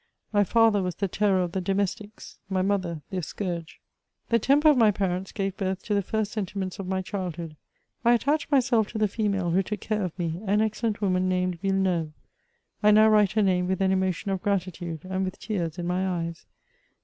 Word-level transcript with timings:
My 0.33 0.43
father 0.43 0.81
was 0.81 0.95
the 0.95 1.07
terror 1.07 1.41
of 1.43 1.51
the 1.51 1.61
domestics: 1.61 2.39
my 2.49 2.63
mother 2.63 3.03
their 3.11 3.21
scouige. 3.21 3.77
The 4.29 4.39
temper 4.39 4.67
of 4.69 4.75
my 4.75 4.89
parents 4.89 5.31
gave 5.31 5.55
birth 5.57 5.83
to 5.83 5.93
the 5.93 6.01
first 6.01 6.31
sentiments 6.31 6.79
of 6.79 6.87
my 6.87 7.03
childhood. 7.03 7.55
I 8.03 8.15
attached 8.15 8.51
myself 8.51 8.87
to 8.87 8.97
the 8.97 9.07
female 9.07 9.51
who 9.51 9.61
took 9.61 9.81
care 9.81 10.01
of 10.03 10.17
me, 10.17 10.41
an 10.47 10.59
excellent 10.59 11.01
woman 11.01 11.29
named 11.29 11.61
Yilleneuve. 11.61 12.13
I 12.81 12.89
now 12.89 13.09
write 13.09 13.33
her 13.33 13.43
name 13.43 13.67
with 13.67 13.79
an 13.79 13.91
emotion 13.91 14.31
of 14.31 14.41
gratitude, 14.41 15.03
and 15.07 15.23
with 15.23 15.37
tears 15.37 15.77
in 15.77 15.85
my 15.85 16.07
eyes. 16.07 16.47